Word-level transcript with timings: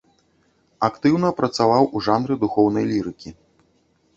Актыўна 0.87 1.29
працаваў 1.41 1.83
у 1.99 2.01
жанры 2.07 2.33
духоўнай 2.45 2.85
лірыкі. 2.93 3.29